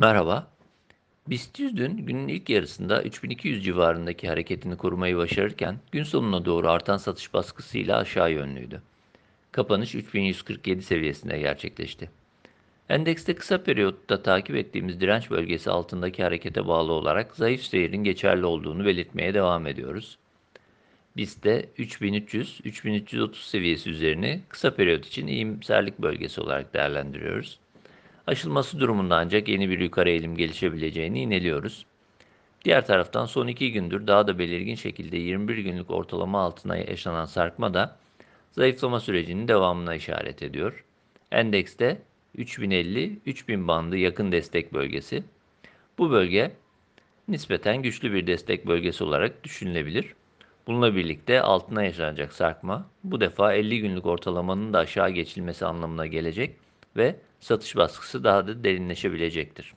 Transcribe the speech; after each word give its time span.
Merhaba. 0.00 0.46
BIST 1.28 1.58
100 1.58 1.76
dün 1.76 1.96
günün 1.96 2.28
ilk 2.28 2.48
yarısında 2.48 3.02
3200 3.02 3.64
civarındaki 3.64 4.28
hareketini 4.28 4.76
korumayı 4.76 5.16
başarırken 5.16 5.78
gün 5.92 6.02
sonuna 6.02 6.44
doğru 6.44 6.70
artan 6.70 6.96
satış 6.96 7.34
baskısıyla 7.34 7.98
aşağı 7.98 8.32
yönlüydü. 8.32 8.82
Kapanış 9.52 9.94
3147 9.94 10.82
seviyesinde 10.82 11.38
gerçekleşti. 11.38 12.10
Endekste 12.88 13.34
kısa 13.34 13.62
periyotta 13.62 14.22
takip 14.22 14.56
ettiğimiz 14.56 15.00
direnç 15.00 15.30
bölgesi 15.30 15.70
altındaki 15.70 16.22
harekete 16.22 16.66
bağlı 16.68 16.92
olarak 16.92 17.36
zayıf 17.36 17.62
seyirin 17.62 18.04
geçerli 18.04 18.46
olduğunu 18.46 18.84
belirtmeye 18.84 19.34
devam 19.34 19.66
ediyoruz. 19.66 20.18
BIST'te 21.16 21.68
3300-3330 21.78 23.34
seviyesi 23.34 23.90
üzerini 23.90 24.40
kısa 24.48 24.74
periyot 24.74 25.06
için 25.06 25.26
iyimserlik 25.26 25.98
bölgesi 25.98 26.40
olarak 26.40 26.74
değerlendiriyoruz. 26.74 27.58
Aşılması 28.30 28.80
durumunda 28.80 29.16
ancak 29.16 29.48
yeni 29.48 29.70
bir 29.70 29.78
yukarı 29.78 30.10
eğilim 30.10 30.36
gelişebileceğini 30.36 31.20
ineliyoruz. 31.20 31.86
Diğer 32.64 32.86
taraftan 32.86 33.26
son 33.26 33.46
iki 33.46 33.72
gündür 33.72 34.06
daha 34.06 34.26
da 34.26 34.38
belirgin 34.38 34.74
şekilde 34.74 35.16
21 35.16 35.58
günlük 35.58 35.90
ortalama 35.90 36.40
altına 36.40 36.76
yaşanan 36.76 37.24
sarkma 37.24 37.74
da 37.74 37.96
zayıflama 38.52 39.00
sürecinin 39.00 39.48
devamına 39.48 39.94
işaret 39.94 40.42
ediyor. 40.42 40.84
Endekste 41.32 42.02
3050-3000 42.38 43.68
bandı 43.68 43.96
yakın 43.96 44.32
destek 44.32 44.74
bölgesi. 44.74 45.24
Bu 45.98 46.10
bölge 46.10 46.52
nispeten 47.28 47.82
güçlü 47.82 48.12
bir 48.12 48.26
destek 48.26 48.66
bölgesi 48.66 49.04
olarak 49.04 49.44
düşünülebilir. 49.44 50.14
Bununla 50.66 50.96
birlikte 50.96 51.42
altına 51.42 51.84
yaşanacak 51.84 52.32
sarkma 52.32 52.86
bu 53.04 53.20
defa 53.20 53.54
50 53.54 53.80
günlük 53.80 54.06
ortalamanın 54.06 54.72
da 54.72 54.78
aşağı 54.78 55.10
geçilmesi 55.10 55.66
anlamına 55.66 56.06
gelecek 56.06 56.56
ve 56.96 57.20
satış 57.40 57.76
baskısı 57.76 58.24
daha 58.24 58.46
da 58.46 58.64
derinleşebilecektir. 58.64 59.74